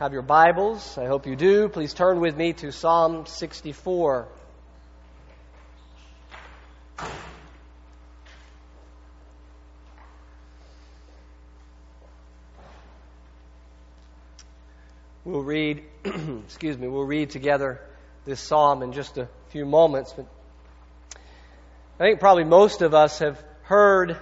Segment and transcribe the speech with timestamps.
[0.00, 4.28] have your Bibles, I hope you do, please turn with me to Psalm 64.
[15.26, 15.82] We'll read,
[16.46, 17.82] excuse me, we'll read together
[18.24, 20.14] this psalm in just a few moments.
[20.14, 20.24] But
[21.98, 24.16] I think probably most of us have heard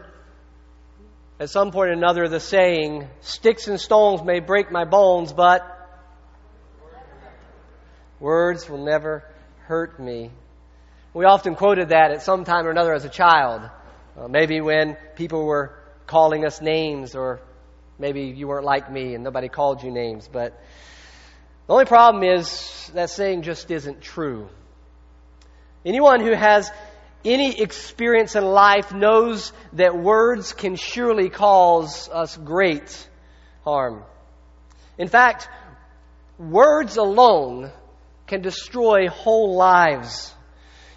[1.41, 5.63] at some point or another the saying, Sticks and stones may break my bones, but
[8.19, 9.25] words will never
[9.67, 10.31] hurt me.
[11.15, 13.63] We often quoted that at some time or another as a child.
[14.17, 17.41] Uh, maybe when people were calling us names, or
[17.99, 20.29] maybe you weren't like me and nobody called you names.
[20.31, 20.61] But
[21.67, 24.49] the only problem is that saying just isn't true.
[25.85, 26.71] Anyone who has
[27.25, 33.09] any experience in life knows that words can surely cause us great
[33.65, 34.05] harm.
[34.97, 35.49] In fact,
[36.39, 37.71] words alone
[38.27, 40.33] can destroy whole lives.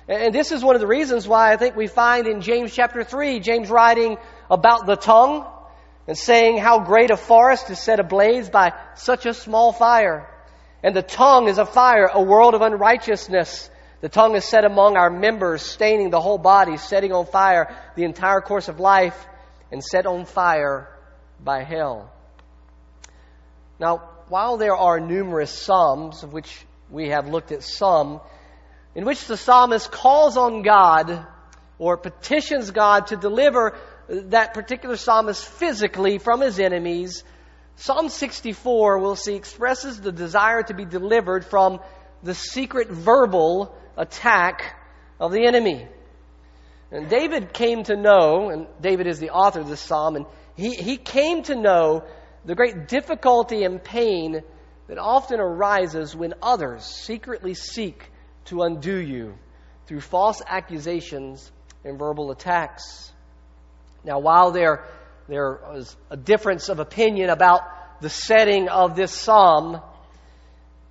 [0.07, 3.03] And this is one of the reasons why I think we find in James chapter
[3.03, 4.17] 3, James writing
[4.49, 5.45] about the tongue
[6.07, 10.27] and saying how great a forest is set ablaze by such a small fire.
[10.83, 13.69] And the tongue is a fire, a world of unrighteousness.
[14.01, 18.03] The tongue is set among our members, staining the whole body, setting on fire the
[18.03, 19.15] entire course of life,
[19.71, 20.89] and set on fire
[21.39, 22.11] by hell.
[23.79, 28.21] Now, while there are numerous Psalms, of which we have looked at some,
[28.95, 31.25] in which the psalmist calls on God
[31.77, 33.77] or petitions God to deliver
[34.07, 37.23] that particular psalmist physically from his enemies,
[37.75, 41.79] Psalm 64, we'll see, expresses the desire to be delivered from
[42.21, 44.75] the secret verbal attack
[45.19, 45.87] of the enemy.
[46.91, 50.25] And David came to know, and David is the author of this psalm, and
[50.55, 52.03] he, he came to know
[52.43, 54.41] the great difficulty and pain
[54.87, 58.03] that often arises when others secretly seek
[58.45, 59.35] to undo you
[59.85, 61.49] through false accusations
[61.85, 63.11] and verbal attacks.
[64.03, 64.85] Now, while there,
[65.27, 67.61] there is a difference of opinion about
[68.01, 69.79] the setting of this psalm,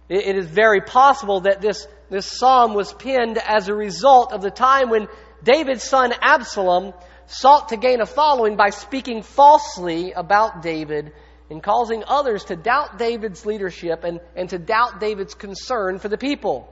[0.09, 4.43] it, it is very possible that this this psalm was penned as a result of
[4.43, 5.06] the time when
[5.43, 6.93] David's son Absalom
[7.26, 11.12] sought to gain a following by speaking falsely about David
[11.48, 16.19] and causing others to doubt David's leadership and, and to doubt David's concern for the
[16.19, 16.69] people.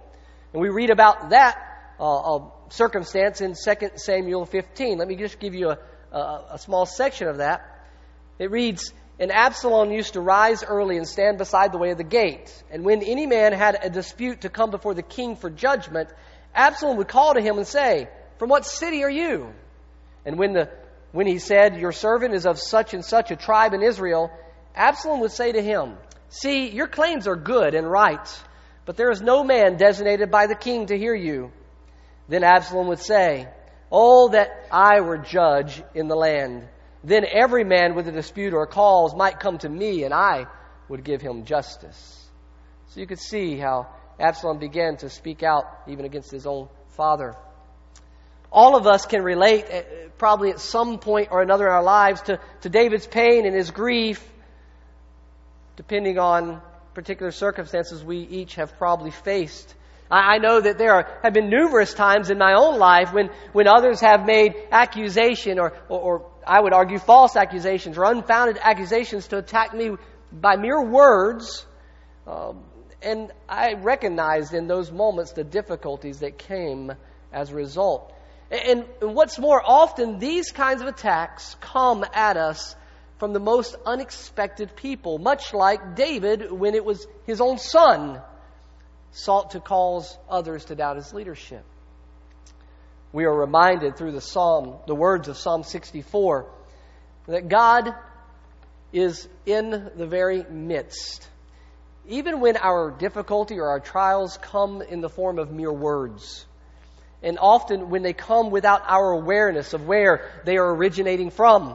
[0.53, 1.56] And we read about that
[2.00, 4.99] uh, uh, circumstance in 2 Samuel 15.
[4.99, 5.78] Let me just give you a,
[6.12, 7.60] a, a small section of that.
[8.38, 12.05] It reads, and Absalom used to rise early and stand beside the way of the
[12.05, 12.53] gate.
[12.71, 16.09] And when any man had a dispute to come before the king for judgment,
[16.55, 18.09] Absalom would call to him and say,
[18.39, 19.53] From what city are you?
[20.25, 20.71] And when, the,
[21.11, 24.31] when he said, Your servant is of such and such a tribe in Israel,
[24.77, 25.97] Absalom would say to him,
[26.29, 28.45] See, your claims are good and right,
[28.85, 31.50] but there is no man designated by the king to hear you.
[32.29, 33.49] Then Absalom would say,
[33.91, 36.69] Oh, that I were judge in the land
[37.05, 40.47] then every man with a dispute or a cause might come to me, and I
[40.89, 42.27] would give him justice.
[42.89, 43.89] So you could see how
[44.19, 47.37] Absalom began to speak out even against his own father.
[48.51, 49.83] All of us can relate, eh,
[50.17, 53.71] probably at some point or another in our lives, to, to David's pain and his
[53.71, 54.27] grief,
[55.77, 56.61] depending on
[56.95, 59.75] particular circumstances we each have probably faced.
[60.11, 63.69] I, know that there are, have been numerous times in my own life when, when
[63.69, 69.29] others have made accusation or, or, or I would argue, false accusations or unfounded accusations
[69.29, 69.91] to attack me
[70.33, 71.67] by mere words.
[72.27, 72.65] Um,
[73.03, 76.93] and I recognized in those moments the difficulties that came
[77.33, 78.13] as a result.
[78.51, 82.75] And, and what's more, often these kinds of attacks come at us
[83.19, 88.23] from the most unexpected people, much like David when it was his own son
[89.13, 91.65] sought to cause others to doubt his leadership
[93.13, 96.47] we are reminded through the psalm, the words of Psalm 64,
[97.27, 97.95] that God
[98.93, 101.27] is in the very midst.
[102.07, 106.47] Even when our difficulty or our trials come in the form of mere words,
[107.23, 111.75] and often when they come without our awareness of where they are originating from,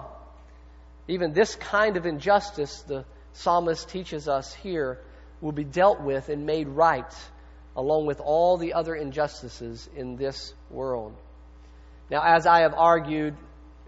[1.07, 4.99] even this kind of injustice, the psalmist teaches us here,
[5.41, 7.11] will be dealt with and made right
[7.75, 11.15] along with all the other injustices in this world.
[12.09, 13.35] Now, as I have argued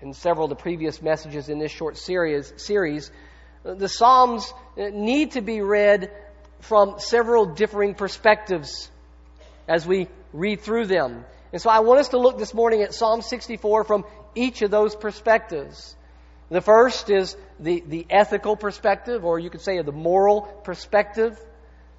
[0.02, 3.12] in several of the previous messages in this short series, series
[3.64, 6.12] the Psalms need to be read
[6.62, 8.90] from several differing perspectives
[9.68, 11.26] as we read through them.
[11.52, 14.06] And so I want us to look this morning at Psalm 64 from
[14.36, 15.96] each of those perspectives.
[16.50, 21.40] The first is the, the ethical perspective, or you could say the moral perspective.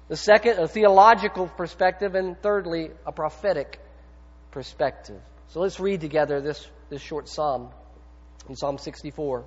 [0.07, 2.15] The second, a theological perspective.
[2.15, 3.79] And thirdly, a prophetic
[4.51, 5.21] perspective.
[5.49, 7.69] So let's read together this, this short psalm
[8.49, 9.45] in Psalm 64.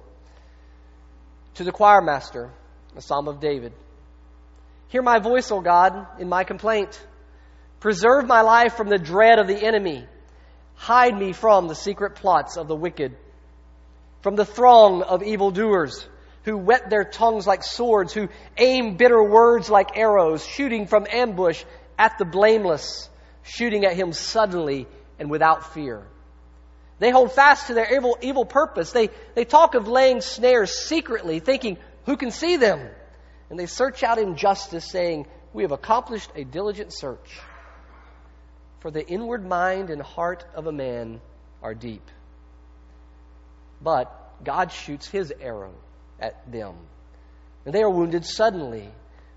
[1.54, 2.50] To the choir master,
[2.96, 3.72] a psalm of David.
[4.88, 7.00] Hear my voice, O God, in my complaint.
[7.80, 10.04] Preserve my life from the dread of the enemy.
[10.74, 13.16] Hide me from the secret plots of the wicked,
[14.22, 16.06] from the throng of evildoers
[16.50, 21.62] who whet their tongues like swords, who aim bitter words like arrows, shooting from ambush
[21.96, 23.08] at the blameless,
[23.44, 24.88] shooting at him suddenly
[25.18, 26.02] and without fear.
[26.98, 28.90] They hold fast to their evil, evil purpose.
[28.90, 32.88] They, they talk of laying snares secretly, thinking, who can see them?
[33.48, 37.38] And they search out injustice, saying, We have accomplished a diligent search.
[38.80, 41.20] For the inward mind and heart of a man
[41.62, 42.06] are deep.
[43.80, 45.74] But God shoots his arrow
[46.20, 46.74] at them.
[47.64, 48.88] And they are wounded suddenly.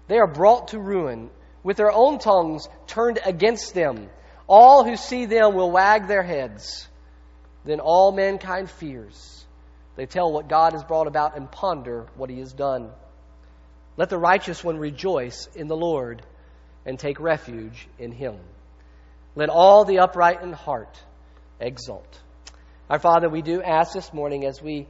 [0.07, 1.29] They are brought to ruin
[1.63, 4.09] with their own tongues turned against them.
[4.47, 6.87] All who see them will wag their heads.
[7.65, 9.45] Then all mankind fears.
[9.95, 12.89] They tell what God has brought about and ponder what he has done.
[13.95, 16.23] Let the righteous one rejoice in the Lord
[16.85, 18.37] and take refuge in him.
[19.35, 20.99] Let all the upright in heart
[21.59, 22.19] exult.
[22.89, 24.87] Our Father, we do ask this morning as we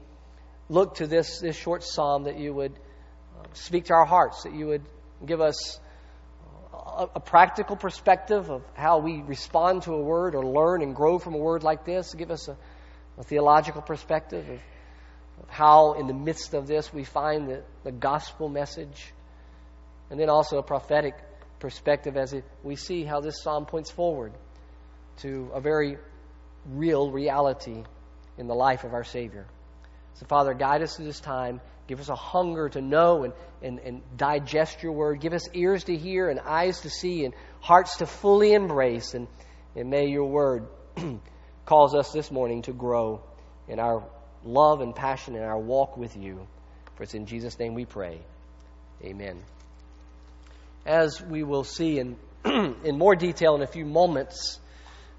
[0.70, 4.54] look to this, this short psalm that you would uh, speak to our hearts, that
[4.54, 4.84] you would
[5.26, 5.80] give us
[6.74, 11.20] a, a, practical perspective of how we respond to a word or learn and grow
[11.20, 12.14] from a word like this.
[12.14, 12.58] Give us a,
[13.18, 14.60] a theological perspective of,
[15.44, 19.14] of, how, in the midst of this, we find the, the gospel message.
[20.10, 21.16] And then also a prophetic
[21.60, 24.34] perspective as it, we see how this psalm points forward
[25.18, 25.98] to a very
[26.66, 27.84] real reality
[28.38, 29.46] in the life of our Savior.
[30.16, 31.62] So, Father, guide us through this time.
[31.88, 35.20] Give us a hunger to know and, and, and digest your word.
[35.20, 39.14] Give us ears to hear and eyes to see and hearts to fully embrace.
[39.14, 39.28] And,
[39.76, 40.68] and may your word
[41.66, 43.22] cause us this morning to grow
[43.68, 44.04] in our
[44.46, 46.48] love and passion and our walk with you.
[46.96, 48.20] For it's in Jesus' name we pray.
[49.04, 49.42] Amen.
[50.86, 54.60] As we will see in, in more detail in a few moments,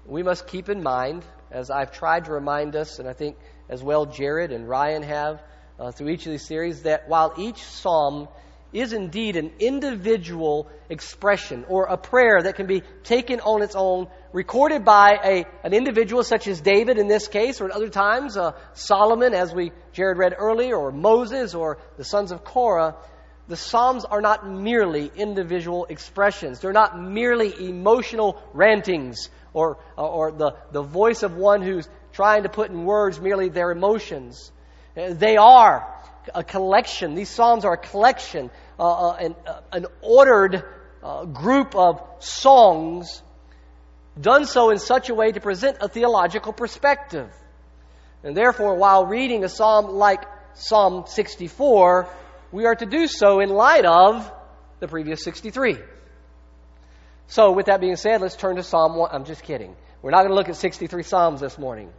[0.05, 3.37] we must keep in mind, as I've tried to remind us, and I think
[3.69, 5.41] as well Jared and Ryan have
[5.79, 8.27] uh, through each of these series, that while each psalm
[8.73, 14.07] is indeed an individual expression or a prayer that can be taken on its own,
[14.33, 18.35] recorded by a, an individual such as David in this case, or at other times
[18.35, 22.95] uh, Solomon, as we Jared read earlier, or Moses, or the sons of Korah.
[23.47, 26.59] The Psalms are not merely individual expressions.
[26.59, 32.49] They're not merely emotional rantings or, or the, the voice of one who's trying to
[32.49, 34.51] put in words merely their emotions.
[34.95, 35.85] They are
[36.33, 37.13] a collection.
[37.13, 40.63] These Psalms are a collection, uh, uh, an, uh, an, ordered
[41.03, 43.21] uh, group of songs
[44.19, 47.29] done so in such a way to present a theological perspective.
[48.23, 50.23] And therefore, while reading a psalm like
[50.53, 52.07] Psalm 64,
[52.53, 54.31] we are to do so in light of
[54.79, 55.77] the previous 63.
[57.27, 59.09] So, with that being said, let's turn to Psalm 1.
[59.11, 59.75] I'm just kidding.
[60.05, 61.89] We're not going to look at 63 Psalms this morning.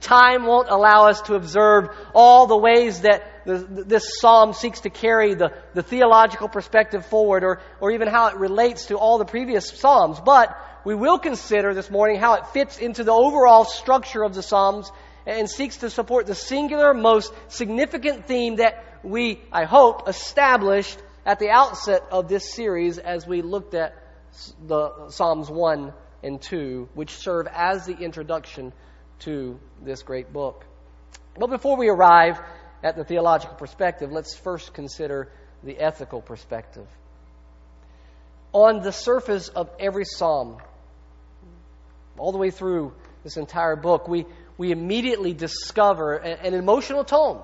[0.00, 4.90] Time won't allow us to observe all the ways that the, this psalm seeks to
[4.90, 9.24] carry the, the theological perspective forward or, or even how it relates to all the
[9.24, 10.18] previous psalms.
[10.18, 14.42] But we will consider this morning how it fits into the overall structure of the
[14.42, 14.90] psalms
[15.24, 21.38] and seeks to support the singular, most significant theme that we, I hope, established at
[21.38, 23.94] the outset of this series as we looked at
[24.66, 25.92] the Psalms 1
[26.22, 28.72] and 2, which serve as the introduction
[29.20, 30.64] to this great book.
[31.38, 32.40] But before we arrive
[32.82, 35.30] at the theological perspective, let's first consider
[35.62, 36.86] the ethical perspective.
[38.52, 40.58] On the surface of every psalm,
[42.18, 42.92] all the way through
[43.24, 44.26] this entire book, we,
[44.58, 47.40] we immediately discover an, an emotional tone.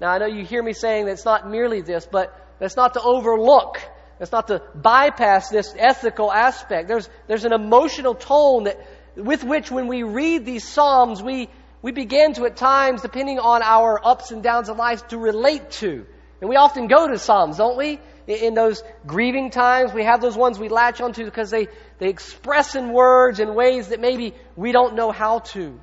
[0.00, 2.94] Now, I know you hear me saying that it's not merely this, but that's not
[2.94, 3.80] to overlook
[4.20, 6.88] that's not to bypass this ethical aspect.
[6.88, 8.78] There's, there's an emotional tone that,
[9.16, 11.48] with which, when we read these Psalms, we,
[11.80, 15.70] we begin to, at times, depending on our ups and downs of life, to relate
[15.82, 16.04] to.
[16.42, 17.98] And we often go to Psalms, don't we?
[18.26, 22.74] In those grieving times, we have those ones we latch onto because they, they express
[22.74, 25.80] in words in ways that maybe we don't know how to.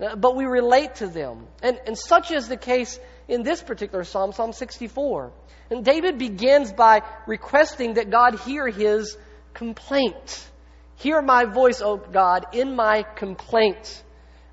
[0.00, 1.46] Uh, but we relate to them.
[1.62, 5.32] And, and such is the case in this particular Psalm, Psalm 64.
[5.70, 9.16] And David begins by requesting that God hear his
[9.52, 10.48] complaint.
[10.96, 14.02] Hear my voice, O God, in my complaint.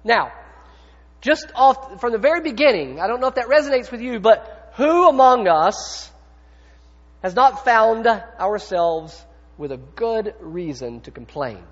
[0.04, 0.32] Now,
[1.22, 4.74] just off from the very beginning, I don't know if that resonates with you, but
[4.76, 6.12] who among us
[7.24, 9.26] has not found ourselves
[9.58, 11.64] with a good reason to complain?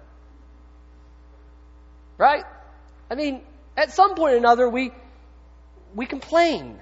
[2.17, 2.45] Right?
[3.11, 3.41] I mean,
[3.75, 4.91] at some point or another, we,
[5.93, 6.79] we complain.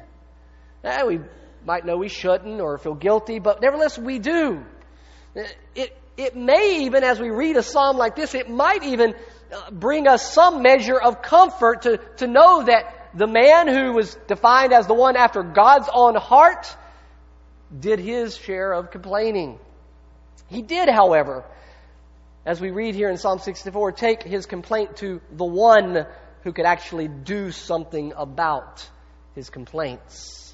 [0.84, 1.20] Eh, we
[1.66, 4.64] might know we shouldn't or feel guilty, but nevertheless, we do.
[5.76, 9.16] It, it may even, as we read a psalm like this, it might even
[9.52, 14.16] uh, bring us some measure of comfort to, to know that the man who was
[14.28, 16.76] defined as the one after God's own heart
[17.78, 19.60] did his share of complaining.
[20.48, 21.46] He did, however,
[22.46, 26.06] as we read here in Psalm 64, take his complaint to the one
[26.44, 28.88] who could actually do something about
[29.36, 30.50] his complaints.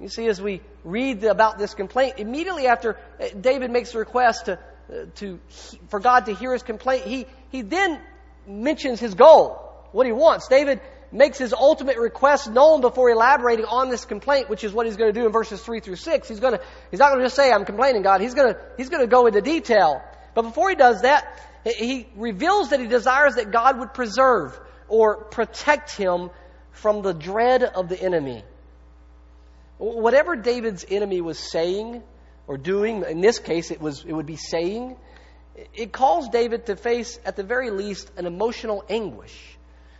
[0.00, 4.46] You see, as we read about this complaint, immediately after uh, David makes a request
[4.46, 4.58] to,
[4.92, 5.40] uh, to,
[5.88, 8.00] for God to hear his complaint, he, he then
[8.46, 9.58] mentions his goal,
[9.92, 10.48] what he wants.
[10.48, 10.80] David
[11.12, 15.12] makes his ultimate request known before elaborating on this complaint, which is what he's going
[15.12, 16.28] to do in verses 3 through 6.
[16.28, 16.60] He's, going to,
[16.90, 18.20] he's not going to just say, I'm complaining, God.
[18.20, 20.02] He's going, to, he's going to go into detail.
[20.34, 25.24] But before he does that, he reveals that he desires that God would preserve or
[25.24, 26.30] protect him
[26.72, 28.44] from the dread of the enemy.
[29.78, 32.02] Whatever David's enemy was saying
[32.46, 34.96] or doing, in this case it, was, it would be saying,
[35.74, 39.56] it calls David to face, at the very least, an emotional anguish,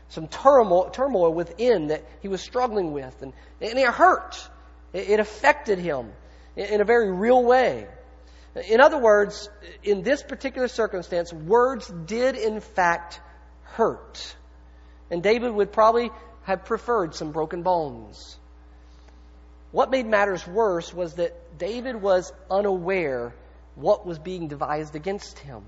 [0.09, 3.15] some turmoil, turmoil within that he was struggling with.
[3.23, 4.37] And, and it hurt.
[4.93, 6.13] It, it affected him
[6.57, 7.87] in, in a very real way.
[8.69, 9.51] In other words,
[9.83, 13.21] in this particular circumstance, words did in fact
[13.63, 14.35] hurt.
[15.11, 16.11] And David would probably
[16.45, 18.39] have preferred some broken bones.
[19.77, 23.35] What made matters worse was that David was unaware
[23.75, 25.65] what was being devised against him.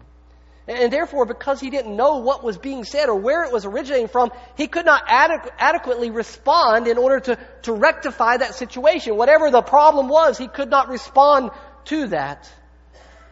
[0.66, 4.08] And therefore, because he didn't know what was being said or where it was originating
[4.08, 9.14] from, he could not adequ- adequately respond in order to, to rectify that situation.
[9.14, 11.50] Whatever the problem was, he could not respond
[11.84, 12.50] to that.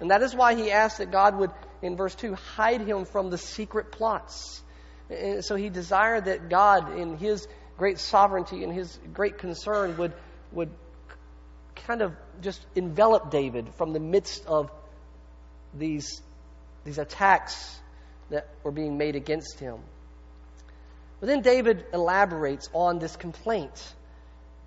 [0.01, 3.31] And that is why he asked that God would, in verse 2, hide him from
[3.31, 4.63] the secret plots.
[5.09, 10.13] And so he desired that God, in his great sovereignty and his great concern, would
[10.57, 10.71] would
[11.87, 14.71] kind of just envelop David from the midst of
[15.75, 16.21] these,
[16.85, 17.79] these attacks
[18.31, 19.77] that were being made against him.
[21.21, 23.95] But then David elaborates on this complaint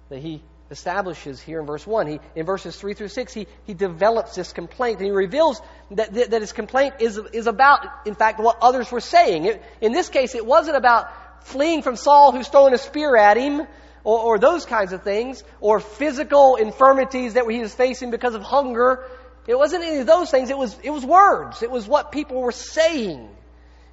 [0.10, 0.42] that he
[0.72, 2.08] establishes here in verse 1.
[2.08, 6.14] He, in verses 3 through 6, he, he develops this complaint and he reveals that,
[6.14, 9.46] that, that his complaint is, is about, in fact, what others were saying.
[9.46, 13.38] It, in this case, it wasn't about fleeing from Saul who's throwing a spear at
[13.38, 13.68] him
[14.04, 18.42] or, or those kinds of things, or physical infirmities that he was facing because of
[18.42, 19.06] hunger.
[19.48, 20.50] It wasn't any of those things.
[20.50, 21.64] It was, it was words.
[21.64, 23.30] It was what people were saying.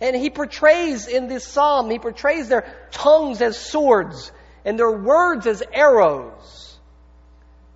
[0.01, 4.31] And he portrays in this psalm, he portrays their tongues as swords
[4.65, 6.77] and their words as arrows.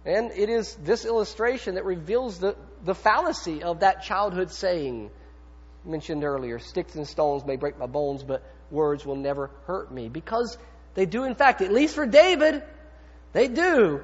[0.04, 5.10] And it is this illustration that reveals the, the fallacy of that childhood saying
[5.84, 10.08] mentioned earlier sticks and stones may break my bones, but words will never hurt me.
[10.08, 10.58] Because
[10.94, 12.62] they do, in fact, at least for David,
[13.32, 14.00] they do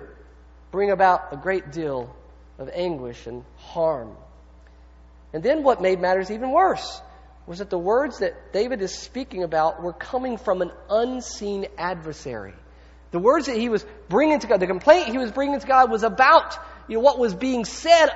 [0.71, 2.14] bring about a great deal
[2.59, 4.16] of anguish and harm.
[5.33, 7.00] And then what made matters even worse
[7.47, 12.55] was that the words that David is speaking about were coming from an unseen adversary.
[13.12, 15.90] The words that he was bringing to God, the complaint he was bringing to God
[15.90, 18.09] was about you know, what was being said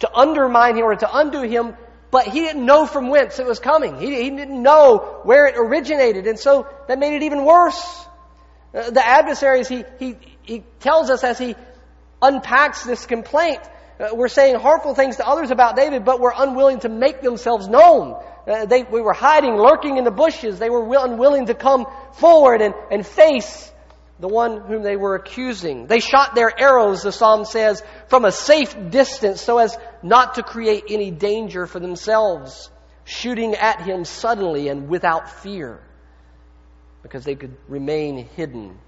[0.00, 1.74] to undermine him or to undo him
[2.10, 3.98] but he didn't know from whence it was coming.
[3.98, 8.06] He, he didn't know where it originated, and so that made it even worse.
[8.74, 11.54] Uh, the adversaries, he, he, he tells us as he
[12.22, 13.60] unpacks this complaint,
[13.98, 17.68] uh, we're saying harmful things to others about David, but we're unwilling to make themselves
[17.68, 18.20] known.
[18.46, 20.58] Uh, they, we were hiding, lurking in the bushes.
[20.58, 23.70] They were unwilling to come forward and, and face
[24.20, 25.86] the one whom they were accusing.
[25.86, 30.42] They shot their arrows, the psalm says, from a safe distance so as not to
[30.42, 32.70] create any danger for themselves,
[33.04, 35.80] shooting at him suddenly and without fear,
[37.02, 38.78] because they could remain hidden.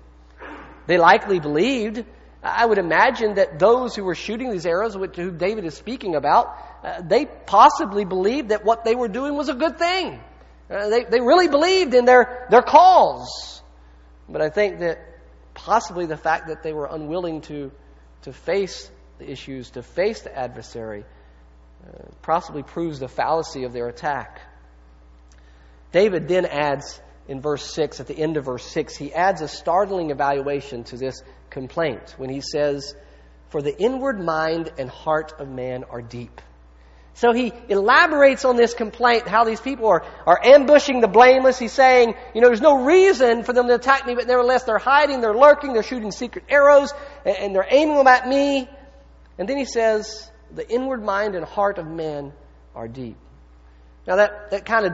[0.87, 2.05] They likely believed,
[2.43, 6.15] I would imagine that those who were shooting these arrows, which, who David is speaking
[6.15, 6.47] about,
[6.85, 10.21] uh, they possibly believed that what they were doing was a good thing.
[10.69, 13.63] Uh, they, they really believed in their, their cause.
[14.29, 15.12] But I think that
[15.65, 17.71] possibly the fact that they were unwilling to,
[18.23, 21.05] to face the issues, to face the adversary,
[21.87, 24.41] uh, possibly proves the fallacy of their attack.
[25.93, 29.49] David then adds in verse 6, at the end of verse 6, he adds a
[29.49, 32.95] startling evaluation to this complaint when he says,
[33.51, 36.41] For the inward mind and heart of man are deep.
[37.15, 41.59] So he elaborates on this complaint, how these people are, are ambushing the blameless.
[41.59, 44.79] He's saying, you know, there's no reason for them to attack me, but nevertheless they're
[44.79, 46.93] hiding, they're lurking, they're shooting secret arrows,
[47.25, 48.69] and, and they're aiming them at me.
[49.39, 52.33] And then he says, the inward mind and heart of men
[52.75, 53.17] are deep.
[54.07, 54.93] Now that, that kind of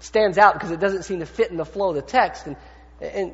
[0.00, 2.46] stands out because it doesn't seem to fit in the flow of the text.
[2.46, 2.56] And,
[3.00, 3.32] and,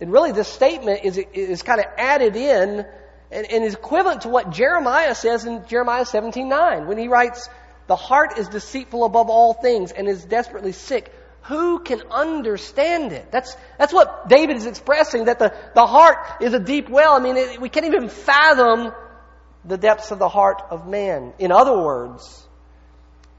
[0.00, 2.84] and really this statement is, is kind of added in
[3.30, 7.48] and, and is equivalent to what Jeremiah says in Jeremiah 17.9 when he writes,
[7.86, 11.12] the heart is deceitful above all things and is desperately sick.
[11.42, 13.32] Who can understand it?
[13.32, 17.14] That's, that's what David is expressing, that the, the heart is a deep well.
[17.14, 18.92] I mean, it, we can't even fathom
[19.64, 21.32] the depths of the heart of man.
[21.38, 22.46] In other words,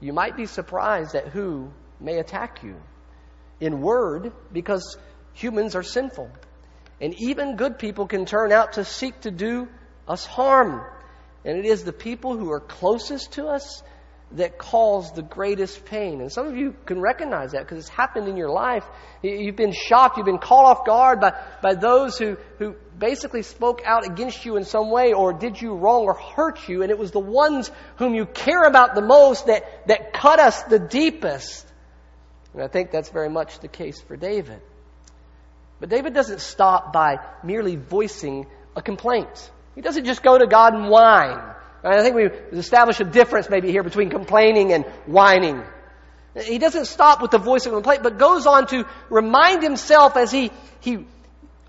[0.00, 2.76] you might be surprised at who may attack you.
[3.60, 4.98] In word, because
[5.32, 6.30] humans are sinful.
[7.00, 9.68] And even good people can turn out to seek to do
[10.06, 10.82] us harm.
[11.44, 13.82] And it is the people who are closest to us
[14.34, 16.20] that cause the greatest pain.
[16.20, 18.84] And some of you can recognize that because it's happened in your life.
[19.22, 23.82] You've been shocked, you've been caught off guard by, by those who, who basically spoke
[23.84, 26.82] out against you in some way or did you wrong or hurt you.
[26.82, 30.62] And it was the ones whom you care about the most that, that cut us
[30.64, 31.66] the deepest.
[32.52, 34.60] And I think that's very much the case for David.
[35.78, 39.50] But David doesn't stop by merely voicing a complaint.
[39.74, 41.53] He doesn't just go to God and whine.
[41.84, 45.62] I think we've established a difference maybe here between complaining and whining.
[46.42, 50.32] He doesn't stop with the voice of complaint, but goes on to remind himself as
[50.32, 50.50] he,
[50.80, 51.06] he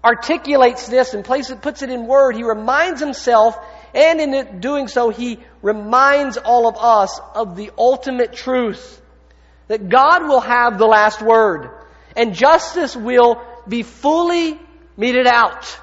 [0.04, 2.36] articulates this and places, puts it in word.
[2.36, 3.58] He reminds himself,
[3.94, 9.02] and in doing so, he reminds all of us of the ultimate truth
[9.68, 11.70] that God will have the last word,
[12.16, 14.60] and justice will be fully
[14.96, 15.80] meted out.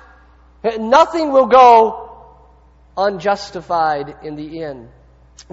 [0.64, 2.11] Nothing will go
[2.96, 4.88] unjustified in the end.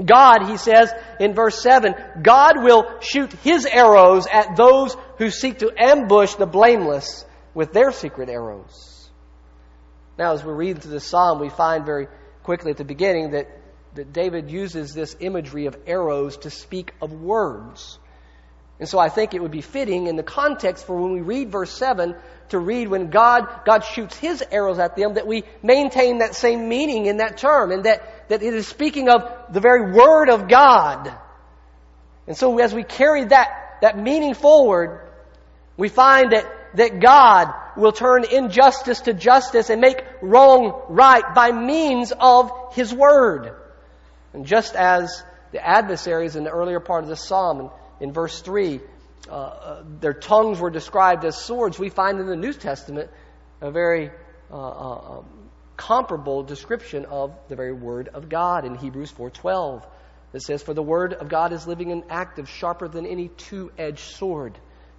[0.03, 5.59] God, he says in verse 7, God will shoot his arrows at those who seek
[5.59, 9.09] to ambush the blameless with their secret arrows.
[10.17, 12.07] Now, as we read through the psalm, we find very
[12.43, 13.47] quickly at the beginning that,
[13.95, 17.97] that David uses this imagery of arrows to speak of words.
[18.79, 21.51] And so I think it would be fitting in the context for when we read
[21.51, 22.15] verse 7
[22.49, 26.69] to read when God, God shoots his arrows at them that we maintain that same
[26.69, 30.47] meaning in that term and that, that it is speaking of the very word of
[30.47, 31.13] God.
[32.27, 35.07] And so as we carry that, that meaning forward,
[35.77, 41.51] we find that, that God will turn injustice to justice and make wrong right by
[41.51, 43.55] means of his word.
[44.33, 48.79] And just as the adversaries in the earlier part of the psalm, in verse 3,
[49.27, 51.77] uh, uh, their tongues were described as swords.
[51.77, 53.09] We find in the New Testament
[53.61, 54.11] a very
[54.51, 55.25] uh, uh um,
[55.75, 59.85] comparable description of the very word of God in Hebrews 4:12.
[60.33, 63.99] It says, "For the word of God is living and active, sharper than any two-edged
[63.99, 64.57] sword,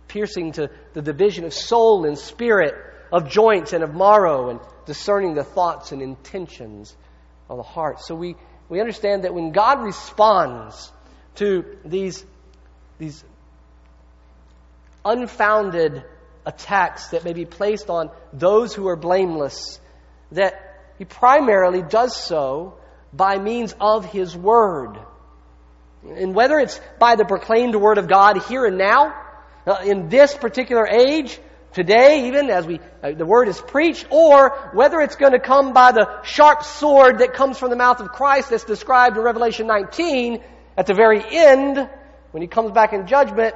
[0.09, 2.75] piercing to the division of soul and spirit,
[3.13, 6.97] of joints and of marrow, and discerning the thoughts and intentions
[7.49, 8.37] of the heart." So we
[8.69, 10.93] we understand that when God responds
[11.37, 12.25] to these
[12.99, 13.25] these
[15.11, 16.05] unfounded
[16.47, 19.81] attacks that may be placed on those who are blameless,
[20.33, 20.55] that
[20.99, 22.79] he primarily does so
[23.13, 24.99] by means of his word.
[26.03, 29.15] And whether it's by the proclaimed word of God here and now,
[29.67, 31.39] uh, in this particular age,
[31.73, 35.73] today even as we uh, the word is preached or whether it's going to come
[35.73, 39.67] by the sharp sword that comes from the mouth of Christ that's described in Revelation
[39.67, 40.43] 19
[40.77, 41.89] at the very end
[42.33, 43.55] when he comes back in judgment,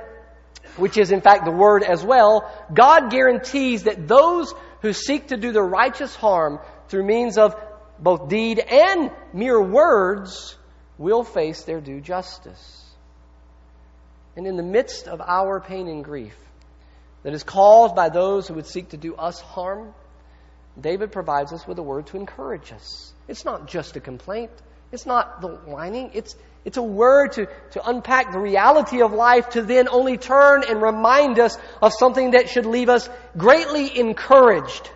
[0.76, 5.36] which is in fact the word as well, God guarantees that those who seek to
[5.36, 7.56] do the righteous harm through means of
[7.98, 10.56] both deed and mere words
[10.98, 12.84] will face their due justice.
[14.36, 16.36] And in the midst of our pain and grief
[17.22, 19.94] that is caused by those who would seek to do us harm,
[20.80, 23.12] David provides us with a word to encourage us.
[23.28, 24.50] It's not just a complaint.
[24.92, 26.10] It's not the whining.
[26.14, 30.64] It's, it's a word to, to unpack the reality of life to then only turn
[30.66, 34.90] and remind us of something that should leave us greatly encouraged.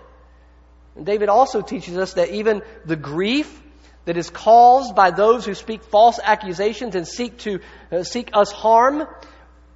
[0.97, 3.63] And David also teaches us that even the grief
[4.07, 7.61] that is caused by those who speak false accusations and seek to
[7.93, 9.07] uh, seek us harm,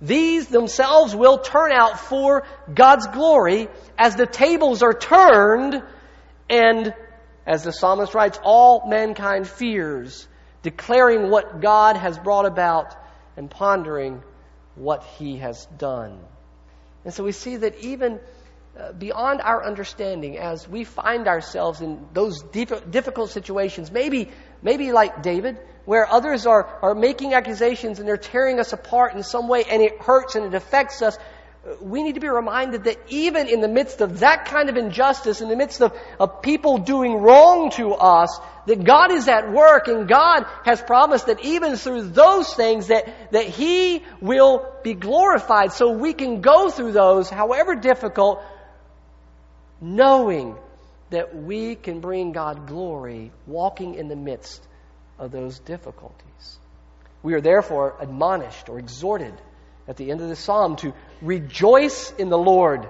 [0.01, 5.83] these themselves will turn out for God's glory as the tables are turned
[6.49, 6.95] and
[7.47, 10.27] as the psalmist writes, all mankind fears
[10.63, 12.95] declaring what God has brought about
[13.37, 14.23] and pondering
[14.75, 16.19] what He has done.
[17.05, 18.21] And so we see that even
[18.79, 24.31] uh, beyond our understanding, as we find ourselves in those difficult situations, maybe,
[24.63, 29.23] maybe like David, where others are, are making accusations and they're tearing us apart in
[29.23, 31.19] some way and it hurts and it affects us,
[31.81, 35.41] we need to be reminded that even in the midst of that kind of injustice,
[35.41, 39.87] in the midst of, of people doing wrong to us, that God is at work
[39.87, 45.73] and God has promised that even through those things that, that He will be glorified
[45.73, 48.43] so we can go through those, however difficult,
[49.81, 50.57] knowing
[51.11, 54.67] that we can bring God glory walking in the midst
[55.17, 56.59] of those difficulties.
[57.23, 59.35] We are therefore admonished or exhorted
[59.89, 62.89] at the end of the psalm to rejoice in the Lord,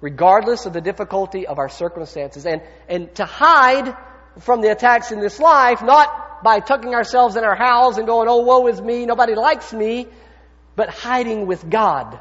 [0.00, 3.96] regardless of the difficulty of our circumstances, and, and to hide
[4.40, 8.28] from the attacks in this life, not by tucking ourselves in our house and going,
[8.28, 10.06] oh, woe is me, nobody likes me,
[10.74, 12.18] but hiding with God.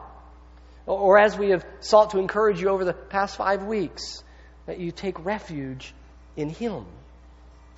[0.85, 4.23] Or as we have sought to encourage you over the past five weeks,
[4.65, 5.93] that you take refuge
[6.35, 6.85] in Him.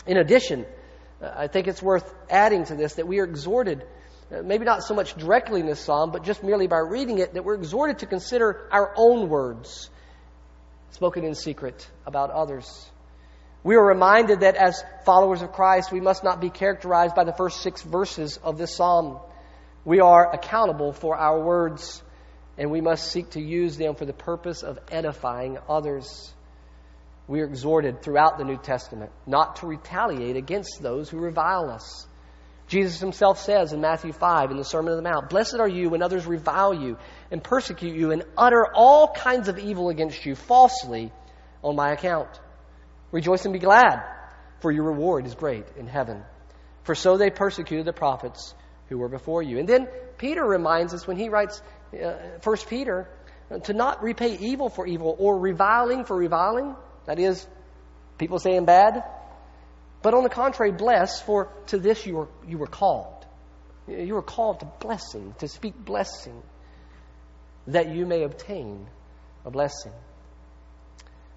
[0.05, 0.65] In addition,
[1.21, 3.85] I think it's worth adding to this that we are exhorted uh,
[4.31, 7.33] Uh, maybe not so much directly in this psalm, but just merely by reading it,
[7.33, 9.89] that we're exhorted to consider our own words
[10.91, 12.89] spoken in secret about others.
[13.63, 17.33] We are reminded that as followers of Christ, we must not be characterized by the
[17.33, 19.19] first six verses of this psalm.
[19.85, 22.03] We are accountable for our words,
[22.57, 26.33] and we must seek to use them for the purpose of edifying others.
[27.27, 32.05] We are exhorted throughout the New Testament not to retaliate against those who revile us.
[32.73, 35.89] Jesus himself says in Matthew 5 in the Sermon on the Mount, Blessed are you
[35.89, 36.97] when others revile you
[37.29, 41.11] and persecute you and utter all kinds of evil against you falsely
[41.63, 42.29] on my account.
[43.11, 44.01] Rejoice and be glad,
[44.59, 46.23] for your reward is great in heaven.
[46.83, 48.55] For so they persecuted the prophets
[48.89, 49.59] who were before you.
[49.59, 51.61] And then Peter reminds us when he writes
[51.93, 53.07] uh, 1 Peter
[53.65, 56.75] to not repay evil for evil or reviling for reviling.
[57.05, 57.45] That is,
[58.17, 59.03] people saying bad
[60.03, 63.25] but on the contrary, bless, for to this you were, you were called.
[63.87, 66.43] You were called to blessing, to speak blessing,
[67.67, 68.85] that you may obtain
[69.45, 69.93] a blessing.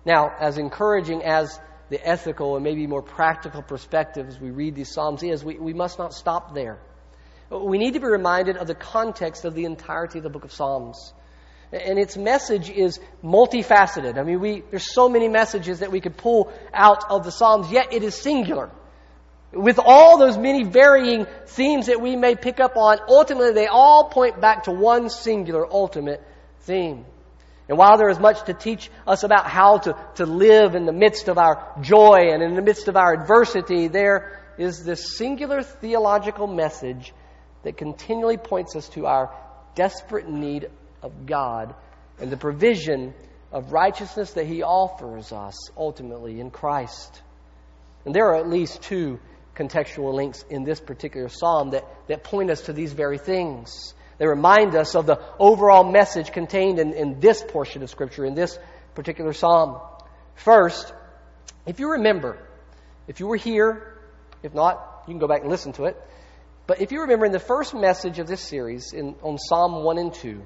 [0.05, 1.59] Now, as encouraging as
[1.91, 5.73] the ethical and maybe more practical perspective as we read these Psalms is, we, we
[5.73, 6.81] must not stop there.
[7.51, 10.53] We need to be reminded of the context of the entirety of the book of
[10.53, 11.13] Psalms.
[11.73, 14.19] And its message is multifaceted.
[14.19, 17.71] I mean, we, there's so many messages that we could pull out of the Psalms,
[17.71, 18.71] yet it is singular.
[19.53, 24.09] With all those many varying themes that we may pick up on, ultimately they all
[24.11, 26.23] point back to one singular ultimate
[26.61, 27.05] theme.
[27.69, 30.93] And while there is much to teach us about how to, to live in the
[30.93, 35.63] midst of our joy and in the midst of our adversity, there is this singular
[35.63, 37.13] theological message
[37.65, 39.35] that continually points us to our
[39.75, 40.71] desperate need
[41.03, 41.75] of God
[42.19, 43.15] and the provision
[43.53, 47.23] of righteousness that He offers us ultimately in Christ.
[48.05, 49.19] And there are at least two
[49.55, 53.95] contextual links in this particular psalm that, that point us to these very things.
[54.19, 58.35] They remind us of the overall message contained in, in this portion of Scripture, in
[58.35, 58.59] this
[58.95, 59.81] particular psalm.
[60.35, 60.93] First,
[61.67, 62.39] if you remember,
[63.09, 63.99] if you were here,
[64.43, 65.97] if not, you can go back and listen to it.
[66.67, 69.99] But if you remember in the first message of this series in, on Psalm 1
[69.99, 70.43] and 2,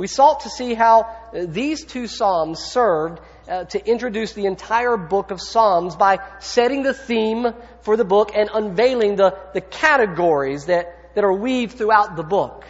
[0.00, 4.96] we sought to see how uh, these two Psalms served uh, to introduce the entire
[4.96, 7.46] book of Psalms by setting the theme
[7.82, 12.64] for the book and unveiling the, the categories that, that are weaved throughout the book.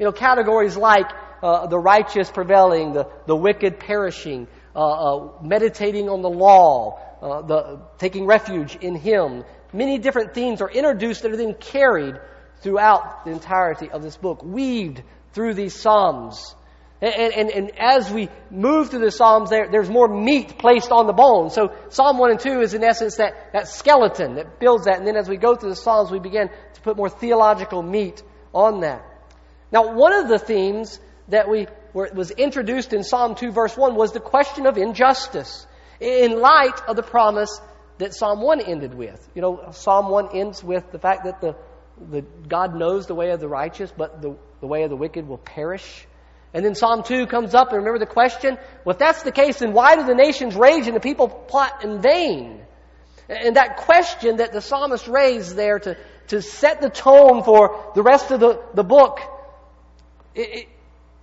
[0.00, 1.06] You know, categories like
[1.40, 7.42] uh, the righteous prevailing, the, the wicked perishing, uh, uh meditating on the law, uh,
[7.42, 9.44] the, taking refuge in Him.
[9.72, 12.16] Many different themes are introduced that are then carried
[12.56, 15.00] throughout the entirety of this book, weaved
[15.32, 16.56] through these Psalms.
[17.02, 21.08] And, and, and, as we move through the Psalms, there, there's more meat placed on
[21.08, 21.50] the bone.
[21.50, 24.98] So Psalm 1 and 2 is in essence that, that skeleton that builds that.
[24.98, 28.22] And then as we go through the Psalms, we begin to put more theological meat
[28.54, 29.04] on that.
[29.72, 33.96] Now, one of the themes that we were, was introduced in Psalm 2 verse 1
[33.96, 35.66] was the question of injustice
[35.98, 37.60] in light of the promise
[37.98, 39.28] that Psalm 1 ended with.
[39.34, 41.56] You know, Psalm 1 ends with the fact that the,
[42.00, 45.26] the God knows the way of the righteous, but the, the way of the wicked
[45.26, 46.06] will perish.
[46.54, 48.58] And then Psalm 2 comes up, and remember the question?
[48.84, 51.82] Well, if that's the case, then why do the nations rage and the people plot
[51.82, 52.60] in vain?
[53.28, 55.96] And that question that the psalmist raised there to,
[56.28, 59.20] to set the tone for the rest of the, the book,
[60.34, 60.68] it, it,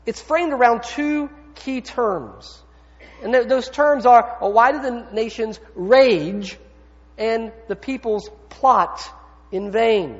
[0.05, 2.59] it's framed around two key terms.
[3.21, 6.57] And th- those terms are well, why do the nations rage
[7.17, 9.01] and the peoples plot
[9.51, 10.19] in vain?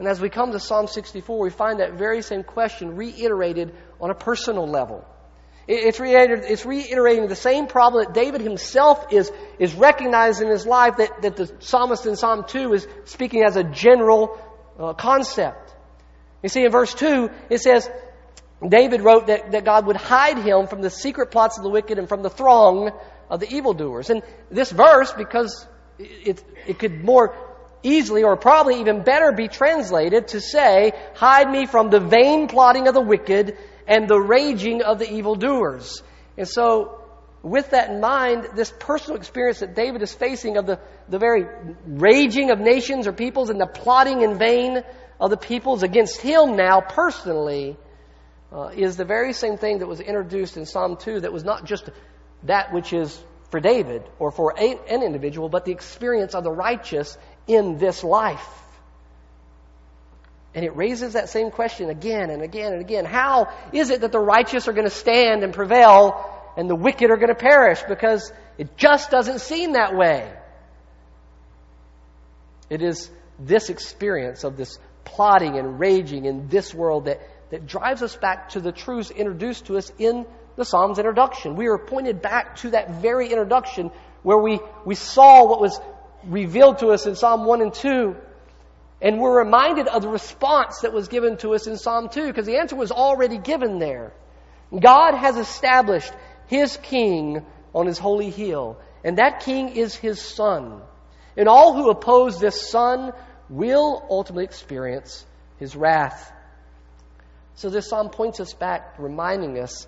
[0.00, 4.08] And as we come to Psalm 64, we find that very same question reiterated on
[4.08, 5.04] a personal level.
[5.68, 10.96] It's it's reiterating the same problem that David himself is, is recognizing in his life
[10.96, 14.40] that, that the psalmist in Psalm 2 is speaking as a general
[14.78, 15.74] uh, concept.
[16.42, 17.86] You see, in verse 2, it says,
[18.66, 21.98] David wrote that, that God would hide him from the secret plots of the wicked
[21.98, 22.90] and from the throng
[23.28, 24.08] of the evildoers.
[24.08, 27.49] And this verse, because it, it could more
[27.82, 32.88] easily or probably even better be translated to say, hide me from the vain plotting
[32.88, 36.02] of the wicked and the raging of the evildoers.
[36.36, 36.96] And so,
[37.42, 41.46] with that in mind, this personal experience that David is facing of the, the very
[41.86, 44.82] raging of nations or peoples and the plotting in vain
[45.18, 47.76] of the peoples against him now personally
[48.52, 51.64] uh, is the very same thing that was introduced in Psalm 2 that was not
[51.64, 51.88] just
[52.44, 56.52] that which is for David or for a, an individual, but the experience of the
[56.52, 57.16] righteous
[57.50, 58.46] in this life.
[60.54, 63.04] And it raises that same question again and again and again.
[63.04, 66.24] How is it that the righteous are going to stand and prevail
[66.56, 67.82] and the wicked are going to perish?
[67.88, 70.32] Because it just doesn't seem that way.
[72.68, 78.02] It is this experience of this plotting and raging in this world that, that drives
[78.02, 81.56] us back to the truths introduced to us in the Psalm's introduction.
[81.56, 83.90] We are pointed back to that very introduction
[84.22, 85.80] where we, we saw what was
[86.24, 88.16] revealed to us in Psalm 1 and 2.
[89.02, 92.46] And we're reminded of the response that was given to us in Psalm 2 because
[92.46, 94.12] the answer was already given there.
[94.78, 96.12] God has established
[96.46, 100.82] His king on His holy hill, and that king is His Son.
[101.36, 103.12] And all who oppose this Son
[103.48, 105.24] will ultimately experience
[105.58, 106.32] His wrath.
[107.54, 109.86] So this psalm points us back, reminding us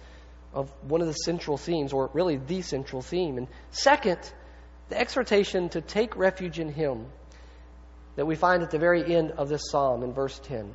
[0.55, 3.38] of one of the central themes, or really the central theme.
[3.38, 4.21] And second,
[4.93, 7.07] the exhortation to take refuge in Him
[8.17, 10.71] that we find at the very end of this psalm in verse 10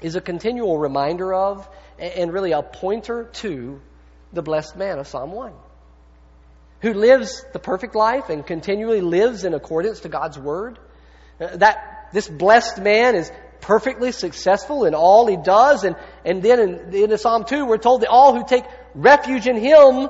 [0.00, 1.68] is a continual reminder of
[1.98, 3.78] and really a pointer to
[4.32, 5.52] the blessed man of Psalm 1
[6.80, 10.78] who lives the perfect life and continually lives in accordance to God's word.
[11.38, 15.84] Uh, that this blessed man is perfectly successful in all he does.
[15.84, 19.56] And, and then in, in Psalm 2, we're told that all who take refuge in
[19.56, 20.08] him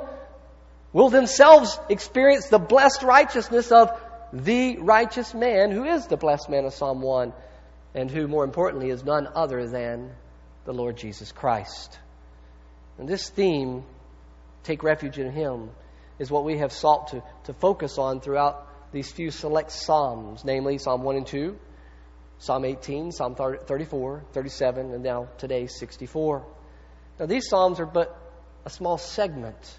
[0.97, 3.91] will themselves experience the blessed righteousness of
[4.33, 7.35] the righteous man who is the blessed man of Psalm 1
[7.95, 10.11] and who, more importantly, is none other than
[10.65, 11.99] the Lord Jesus Christ.
[12.97, 13.85] And this theme,
[14.63, 15.69] take refuge in him,
[16.19, 20.79] is what we have sought to, to focus on throughout these few select Psalms, namely
[20.79, 21.59] Psalm 1 and 2,
[22.39, 26.43] Psalm 18, Psalm 34, 37, and now today 64.
[27.21, 28.19] Now, these Psalms are but
[28.65, 29.79] a small segment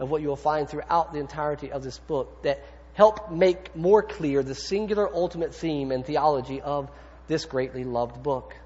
[0.00, 4.02] of what you will find throughout the entirety of this book that help make more
[4.02, 6.90] clear the singular ultimate theme and theology of
[7.28, 8.56] this greatly loved book.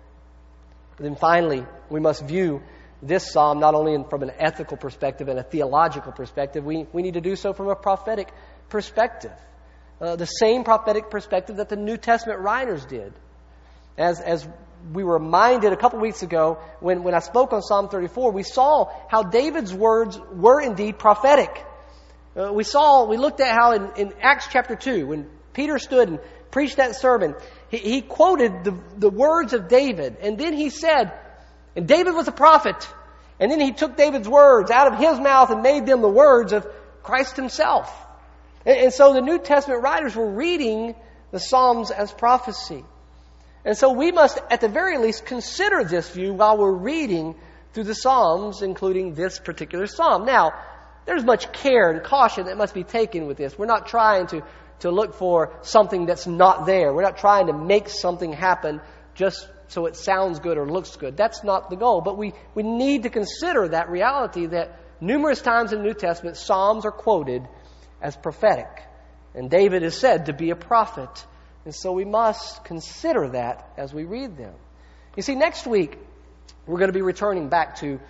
[0.96, 2.62] And then finally, we must view
[3.02, 7.14] this psalm not only from an ethical perspective and a theological perspective, we, we need
[7.14, 8.32] to do so from a prophetic
[8.68, 9.32] perspective.
[10.00, 13.12] Uh, the same prophetic perspective that the New Testament writers did.
[13.98, 14.48] As, as
[14.92, 18.42] we were reminded a couple weeks ago when, when I spoke on Psalm 34, we
[18.42, 21.64] saw how David's words were indeed prophetic.
[22.36, 26.08] Uh, we saw, we looked at how in, in, Acts chapter 2, when Peter stood
[26.08, 26.18] and
[26.50, 27.34] preached that sermon,
[27.70, 31.12] he, he quoted the, the words of David, and then he said,
[31.76, 32.88] and David was a prophet,
[33.40, 36.52] and then he took David's words out of his mouth and made them the words
[36.52, 36.66] of
[37.02, 37.92] Christ himself.
[38.66, 40.94] And, and so the New Testament writers were reading
[41.30, 42.84] the Psalms as prophecy.
[43.64, 47.34] And so we must, at the very least, consider this view while we're reading
[47.72, 50.26] through the Psalms, including this particular Psalm.
[50.26, 50.52] Now,
[51.06, 53.58] there's much care and caution that must be taken with this.
[53.58, 54.42] We're not trying to,
[54.80, 56.92] to look for something that's not there.
[56.92, 58.80] We're not trying to make something happen
[59.14, 61.16] just so it sounds good or looks good.
[61.16, 62.00] That's not the goal.
[62.00, 66.36] But we, we need to consider that reality that numerous times in the New Testament,
[66.36, 67.42] Psalms are quoted
[68.00, 68.68] as prophetic.
[69.34, 71.26] And David is said to be a prophet.
[71.64, 74.54] And so we must consider that as we read them.
[75.16, 75.98] You see, next week,
[76.66, 78.00] we're going to be returning back to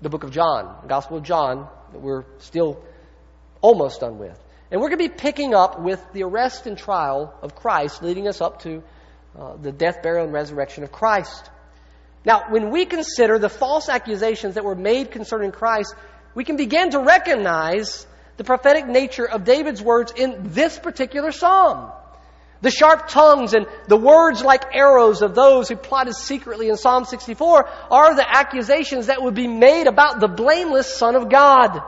[0.00, 2.82] the book of John, the Gospel of John, that we're still
[3.60, 4.38] almost done with.
[4.70, 8.26] And we're going to be picking up with the arrest and trial of Christ, leading
[8.28, 8.82] us up to
[9.38, 11.50] uh, the death, burial, and resurrection of Christ.
[12.24, 15.94] Now, when we consider the false accusations that were made concerning Christ,
[16.34, 21.92] we can begin to recognize the prophetic nature of David's words in this particular psalm.
[22.62, 27.04] The sharp tongues and the words like arrows of those who plotted secretly in Psalm
[27.04, 31.82] 64 are the accusations that would be made about the blameless Son of God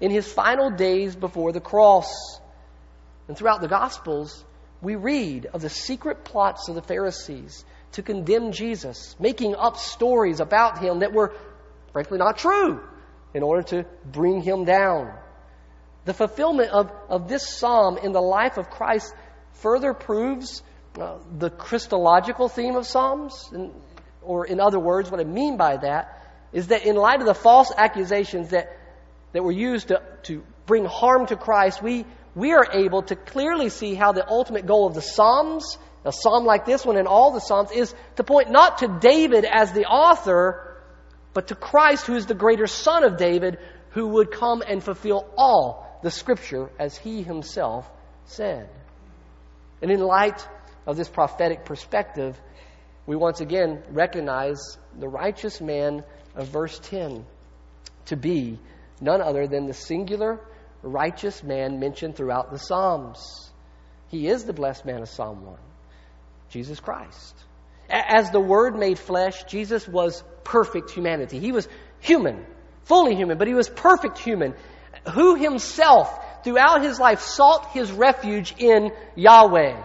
[0.00, 2.40] in his final days before the cross.
[3.28, 4.44] And throughout the Gospels,
[4.80, 10.40] we read of the secret plots of the Pharisees to condemn Jesus, making up stories
[10.40, 11.34] about him that were
[11.92, 12.82] frankly not true.
[13.34, 15.12] in order to bring him down.
[16.04, 19.12] The fulfillment of, of this psalm in the life of Christ
[19.54, 20.62] further proves
[21.00, 23.50] uh, the Christological theme of Psalms.
[23.52, 23.72] And,
[24.22, 27.34] or, in other words, what I mean by that is that in light of the
[27.34, 28.78] false accusations that,
[29.32, 33.68] that were used to, to bring harm to Christ, we, we are able to clearly
[33.68, 37.32] see how the ultimate goal of the Psalms, a psalm like this one and all
[37.32, 40.76] the Psalms, is to point not to David as the author,
[41.32, 43.58] but to Christ, who is the greater son of David,
[43.90, 47.90] who would come and fulfill all the Scripture as he himself
[48.26, 48.68] said.
[49.84, 50.48] And in light
[50.86, 52.40] of this prophetic perspective,
[53.04, 57.26] we once again recognize the righteous man of verse 10
[58.06, 58.58] to be
[59.02, 60.40] none other than the singular
[60.80, 63.52] righteous man mentioned throughout the Psalms.
[64.08, 65.58] He is the blessed man of Psalm 1,
[66.48, 67.34] Jesus Christ.
[67.90, 71.38] As the Word made flesh, Jesus was perfect humanity.
[71.40, 71.68] He was
[72.00, 72.46] human,
[72.84, 74.54] fully human, but he was perfect human,
[75.12, 79.82] who himself, throughout his life, sought his refuge in Yahweh.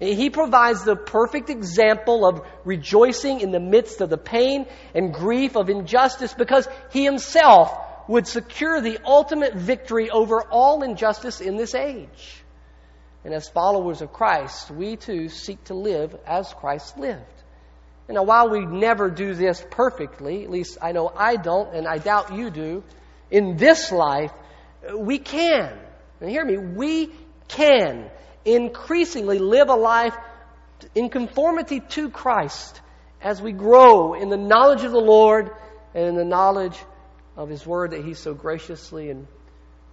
[0.00, 5.56] He provides the perfect example of rejoicing in the midst of the pain and grief
[5.56, 7.76] of injustice because he himself
[8.08, 12.42] would secure the ultimate victory over all injustice in this age.
[13.24, 17.22] And as followers of Christ, we too seek to live as Christ lived.
[18.08, 21.86] And now, while we never do this perfectly, at least I know I don't, and
[21.86, 22.82] I doubt you do,
[23.30, 24.32] in this life,
[24.96, 25.72] we can.
[26.20, 27.10] And hear me, we
[27.48, 28.10] can
[28.44, 30.16] increasingly live a life
[30.94, 32.80] in conformity to Christ
[33.20, 35.50] as we grow in the knowledge of the Lord
[35.94, 36.76] and in the knowledge
[37.36, 39.26] of His Word that He so graciously and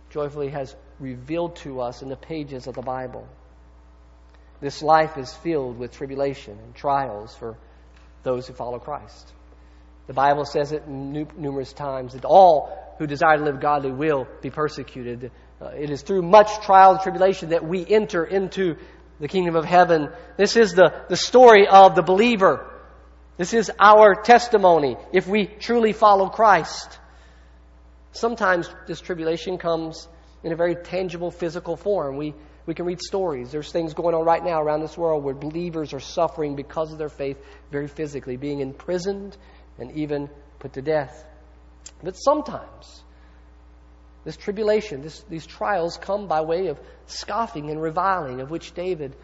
[0.10, 3.28] joyfully has revealed to us in the pages of the Bible.
[4.62, 7.58] This life is filled with tribulation and trials for
[8.24, 9.32] those who follow Christ.
[10.08, 14.52] The Bible says it numerous times that all who desire to live godly will be
[14.52, 15.32] persecuted.
[15.60, 18.76] Uh, it is through much trial and tribulation that we enter into
[19.20, 20.10] the kingdom of heaven.
[20.38, 22.70] This is the, the story of the believer.
[23.38, 27.00] This is our testimony if we truly follow Christ.
[28.12, 30.08] Sometimes this tribulation comes
[30.44, 32.18] in a very tangible physical form.
[32.18, 32.34] We,
[32.66, 33.52] we can read stories.
[33.52, 36.98] There's things going on right now around this world where believers are suffering because of
[36.98, 37.38] their faith
[37.72, 39.38] very physically, being imprisoned
[39.78, 41.26] and even put to death.
[42.04, 43.04] But sometimes
[44.24, 49.16] this tribulation, this, these trials come by way of scoffing and reviling, of which David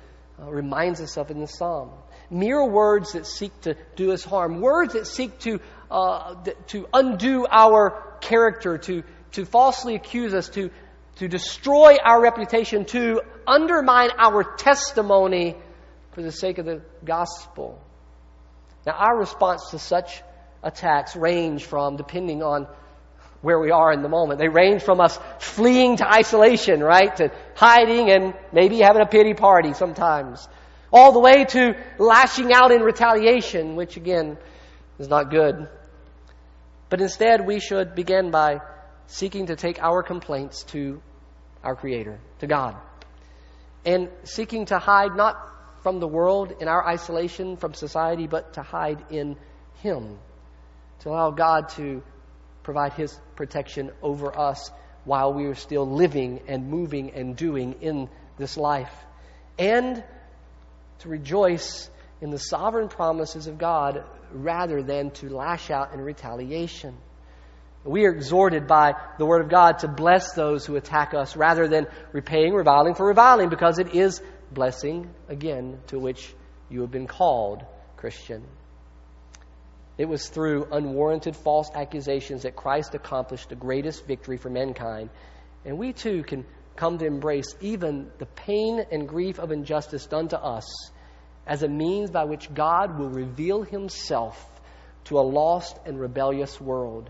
[0.42, 1.92] uh, reminds us of in the psalm.
[2.30, 5.60] Mere words that seek to do us harm, words that seek to,
[5.92, 6.36] uh,
[6.68, 10.72] to undo our character, to, to falsely accuse us, to,
[11.18, 15.56] to destroy our reputation, to undermine our testimony
[16.12, 17.80] for the sake of the gospel.
[18.86, 20.24] Now, our response to such
[20.66, 22.68] attacks range from, depending on
[23.42, 27.32] where we are in the moment, they range from us fleeing to isolation, right, to
[27.56, 30.50] hiding and maybe having a pity party sometimes,
[30.92, 34.38] all the way to lashing out in retaliation, which again
[34.98, 35.70] is not good.
[36.90, 38.62] But instead, we should begin by
[39.06, 41.02] seeking to take our complaints to
[41.64, 42.76] our Creator, to God,
[43.86, 45.38] and seeking to hide not
[45.84, 49.36] from the world in our isolation from society, but to hide in
[49.84, 50.18] Him
[51.06, 52.02] to allow God to
[52.64, 54.72] provide His protection over us
[55.04, 58.92] while we are still living and moving and doing in this life.
[59.60, 60.04] And
[61.00, 61.90] to rejoice
[62.22, 66.98] in the sovereign promises of God rather than to lash out in retaliation.
[67.84, 71.68] We are exhorted by the Word of God to bless those who attack us rather
[71.68, 76.34] than repaying reviling for reviling because it is blessing, again, to which
[76.68, 77.64] you have been called,
[77.96, 78.44] Christian.
[79.98, 85.10] It was through unwarranted false accusations that Christ accomplished the greatest victory for mankind.
[85.64, 90.28] And we too can come to embrace even the pain and grief of injustice done
[90.30, 90.66] to us
[91.48, 94.44] as a means by which God will reveal himself
[95.06, 97.10] to a lost and rebellious world.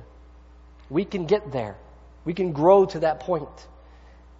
[0.89, 1.77] We can get there.
[2.23, 3.67] We can grow to that point.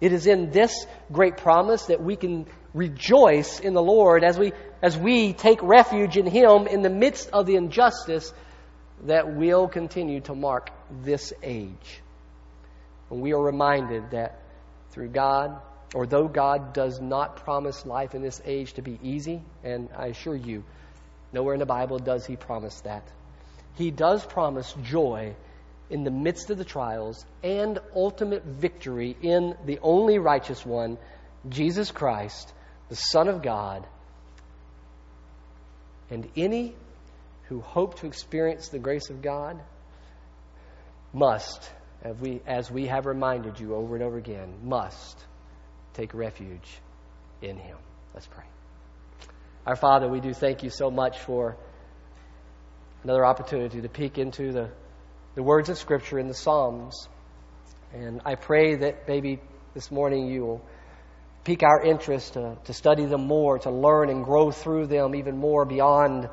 [0.00, 4.52] It is in this great promise that we can rejoice in the Lord as we,
[4.82, 8.32] as we take refuge in Him in the midst of the injustice
[9.04, 10.70] that will continue to mark
[11.02, 12.02] this age.
[13.10, 14.42] And we are reminded that
[14.90, 15.58] through God,
[15.94, 20.08] or though God does not promise life in this age to be easy, and I
[20.08, 20.62] assure you,
[21.32, 23.04] nowhere in the Bible does He promise that.
[23.76, 25.34] He does promise joy
[25.88, 30.98] in the midst of the trials and ultimate victory in the only righteous one,
[31.48, 32.52] Jesus Christ,
[32.88, 33.86] the Son of God.
[36.10, 36.74] And any
[37.44, 39.60] who hope to experience the grace of God
[41.12, 41.70] must,
[42.02, 45.18] as we, as we have reminded you over and over again, must
[45.94, 46.78] take refuge
[47.42, 47.76] in Him.
[48.14, 48.44] Let's pray.
[49.66, 51.56] Our Father, we do thank you so much for
[53.02, 54.70] another opportunity to peek into the,
[55.34, 57.08] the words of Scripture in the Psalms.
[57.92, 59.40] And I pray that maybe
[59.74, 60.64] this morning you will
[61.46, 65.36] pique our interest to, to study them more, to learn and grow through them even
[65.36, 66.28] more beyond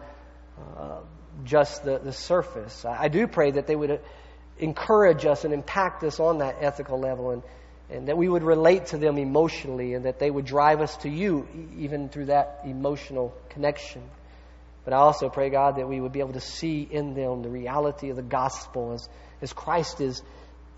[0.76, 0.97] uh,
[1.43, 2.84] just the, the surface.
[2.84, 4.01] I, I do pray that they would
[4.57, 7.43] encourage us and impact us on that ethical level and,
[7.91, 11.09] and that we would relate to them emotionally and that they would drive us to
[11.09, 11.47] you
[11.78, 14.01] even through that emotional connection.
[14.84, 17.49] But I also pray, God, that we would be able to see in them the
[17.49, 19.07] reality of the gospel as,
[19.43, 20.24] as Christ is,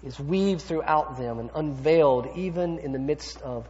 [0.03, 3.65] is weaved throughout them and unveiled even in the midst of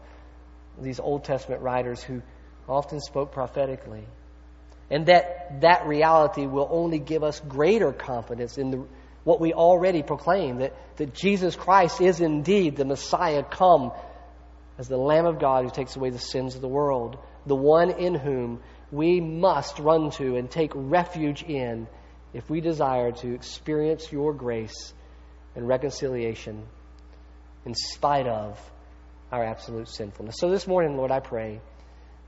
[0.80, 2.22] these Old Testament writers who
[2.68, 4.06] often spoke prophetically.
[4.90, 8.86] And that that reality will only give us greater confidence in the
[9.26, 13.92] what we already proclaim that, that Jesus Christ is indeed the Messiah come
[14.78, 17.18] as the Lamb of God who takes away the sins of the world,
[17.48, 18.62] the one in whom
[18.92, 21.88] we must run to and take refuge in
[22.34, 24.94] if we desire to experience your grace
[25.56, 26.64] and reconciliation
[27.66, 28.60] in spite of
[29.32, 30.36] our absolute sinfulness.
[30.40, 31.60] So this morning, Lord, I pray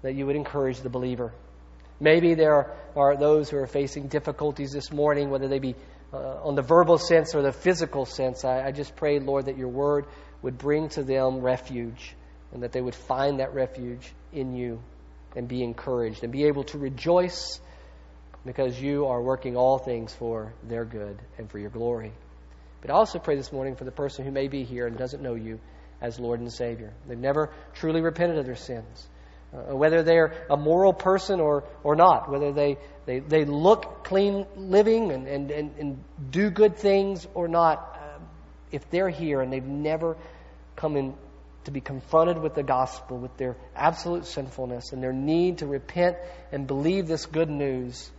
[0.01, 1.33] that you would encourage the believer.
[1.99, 5.75] Maybe there are those who are facing difficulties this morning, whether they be
[6.13, 9.57] uh, on the verbal sense or the physical sense, I, I just pray, Lord, that
[9.57, 10.05] your word
[10.41, 12.15] would bring to them refuge
[12.53, 14.79] and that they would find that refuge in you
[15.35, 17.59] and be encouraged and be able to rejoice
[18.45, 22.13] because you are working all things for their good and for your glory.
[22.81, 25.21] But I also pray this morning for the person who may be here and doesn't
[25.21, 25.59] know you
[26.01, 26.93] as Lord and Savior.
[27.07, 29.07] They've never truly repented of their sins.
[29.53, 34.45] Uh, whether they're a moral person or, or not, whether they, they, they look clean
[34.57, 38.19] living and, and, and, and do good things or not, uh,
[38.71, 40.17] if they're here and they've never
[40.75, 41.13] come in
[41.63, 46.17] to be confronted with the gospel, with their absolute sinfulness and their need to repent
[46.51, 48.09] and believe this good news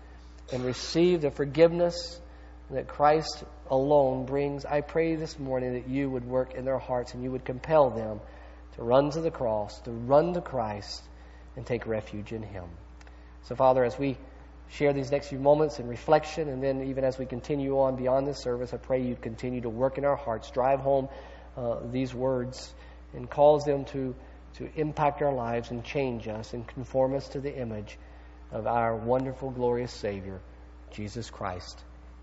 [0.53, 2.18] and receive the forgiveness
[2.71, 7.14] that Christ alone brings, I pray this morning that you would work in their hearts
[7.14, 8.21] and you would compel them
[8.77, 11.03] to run to the cross, to run to Christ,
[11.57, 12.64] and take refuge in Him.
[13.43, 14.16] So, Father, as we
[14.71, 18.27] share these next few moments in reflection, and then even as we continue on beyond
[18.27, 21.09] this service, I pray you'd continue to work in our hearts, drive home
[21.57, 22.73] uh, these words,
[23.14, 24.14] and cause them to,
[24.55, 27.99] to impact our lives and change us and conform us to the image
[28.53, 30.41] of our wonderful, glorious Savior,
[30.93, 31.83] Jesus Christ,